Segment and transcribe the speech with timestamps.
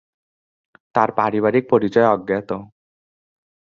[0.95, 2.49] তাঁর পারিবারিক পরিচয় অজ্ঞাত।